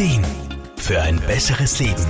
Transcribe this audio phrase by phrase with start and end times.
[0.00, 0.24] Ideen
[0.78, 2.06] für ein besseres Leben.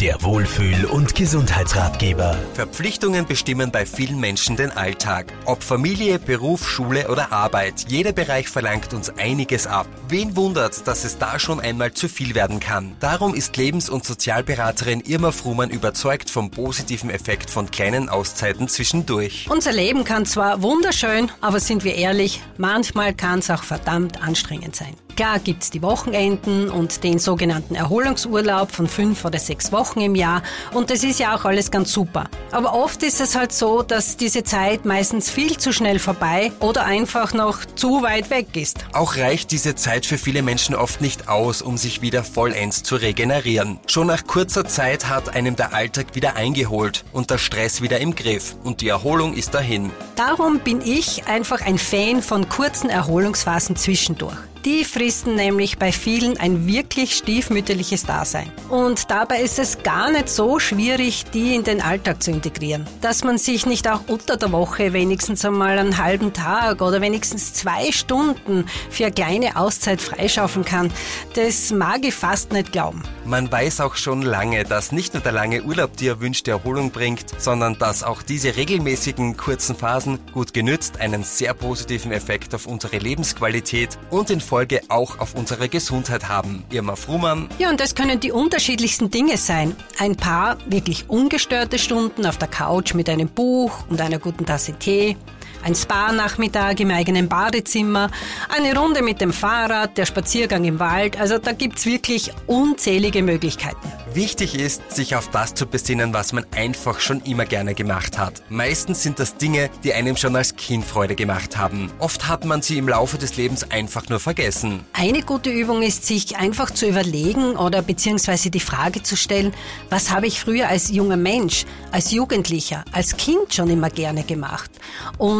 [0.00, 2.38] Der Wohlfühl- und Gesundheitsratgeber.
[2.54, 5.34] Verpflichtungen bestimmen bei vielen Menschen den Alltag.
[5.44, 9.86] Ob Familie, Beruf, Schule oder Arbeit, jeder Bereich verlangt uns einiges ab.
[10.08, 12.96] Wen wundert, dass es da schon einmal zu viel werden kann?
[12.98, 19.48] Darum ist Lebens- und Sozialberaterin Irma Frumann überzeugt vom positiven Effekt von kleinen Auszeiten zwischendurch.
[19.50, 24.74] Unser Leben kann zwar wunderschön, aber sind wir ehrlich, manchmal kann es auch verdammt anstrengend
[24.74, 24.94] sein.
[25.18, 30.44] Klar gibt's die Wochenenden und den sogenannten Erholungsurlaub von fünf oder sechs Wochen im Jahr
[30.72, 32.30] und das ist ja auch alles ganz super.
[32.52, 36.84] Aber oft ist es halt so, dass diese Zeit meistens viel zu schnell vorbei oder
[36.84, 38.86] einfach noch zu weit weg ist.
[38.92, 42.94] Auch reicht diese Zeit für viele Menschen oft nicht aus, um sich wieder vollends zu
[42.94, 43.80] regenerieren.
[43.88, 48.14] Schon nach kurzer Zeit hat einem der Alltag wieder eingeholt und der Stress wieder im
[48.14, 49.90] Griff und die Erholung ist dahin.
[50.18, 54.36] Darum bin ich einfach ein Fan von kurzen Erholungsphasen zwischendurch.
[54.64, 58.50] Die fristen nämlich bei vielen ein wirklich stiefmütterliches Dasein.
[58.68, 62.84] Und dabei ist es gar nicht so schwierig, die in den Alltag zu integrieren.
[63.00, 67.54] Dass man sich nicht auch unter der Woche wenigstens einmal einen halben Tag oder wenigstens
[67.54, 70.90] zwei Stunden für eine kleine Auszeit freischaufen kann,
[71.34, 73.04] das mag ich fast nicht glauben.
[73.24, 77.26] Man weiß auch schon lange, dass nicht nur der lange Urlaub die erwünschte Erholung bringt,
[77.38, 82.96] sondern dass auch diese regelmäßigen kurzen Phasen gut genützt einen sehr positiven Effekt auf unsere
[82.98, 86.64] Lebensqualität und in Folge auch auf unsere Gesundheit haben.
[86.70, 87.48] Irma Frumann.
[87.58, 89.76] Ja, und das können die unterschiedlichsten Dinge sein.
[89.98, 94.72] Ein paar wirklich ungestörte Stunden auf der Couch mit einem Buch und einer guten Tasse
[94.74, 95.16] Tee
[95.64, 98.10] ein Spa-Nachmittag im eigenen Badezimmer,
[98.48, 101.18] eine Runde mit dem Fahrrad, der Spaziergang im Wald.
[101.20, 103.92] Also da gibt's wirklich unzählige Möglichkeiten.
[104.14, 108.42] Wichtig ist, sich auf das zu besinnen, was man einfach schon immer gerne gemacht hat.
[108.48, 111.90] Meistens sind das Dinge, die einem schon als Kind Freude gemacht haben.
[111.98, 114.84] Oft hat man sie im Laufe des Lebens einfach nur vergessen.
[114.92, 119.52] Eine gute Übung ist, sich einfach zu überlegen oder beziehungsweise die Frage zu stellen,
[119.90, 124.70] was habe ich früher als junger Mensch, als Jugendlicher, als Kind schon immer gerne gemacht?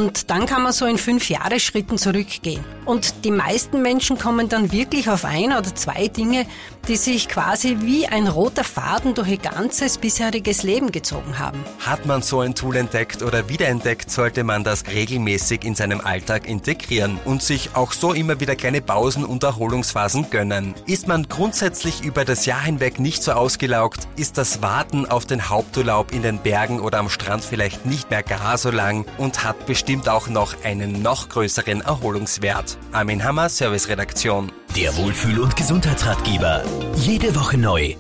[0.08, 2.64] Und dann kann man so in fünf Jahresschritten zurückgehen.
[2.86, 6.46] Und die meisten Menschen kommen dann wirklich auf ein oder zwei Dinge,
[6.88, 11.62] die sich quasi wie ein roter Faden durch ihr ganzes bisheriges Leben gezogen haben.
[11.81, 16.48] Hat man so ein Tool entdeckt oder wiederentdeckt, sollte man das regelmäßig in seinem Alltag
[16.48, 20.75] integrieren und sich auch so immer wieder kleine Pausen und Erholungsphasen gönnen.
[20.87, 25.50] Ist man grundsätzlich über das Jahr hinweg nicht so ausgelaugt, ist das Warten auf den
[25.50, 29.66] Haupturlaub in den Bergen oder am Strand vielleicht nicht mehr gar so lang und hat
[29.66, 32.78] bestimmt auch noch einen noch größeren Erholungswert.
[32.93, 34.50] Armin Hammer, Serviceredaktion.
[34.76, 36.62] Der Wohlfühl- und Gesundheitsratgeber.
[36.94, 37.94] Jede Woche neu